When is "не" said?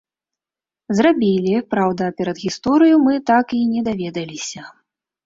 3.75-3.85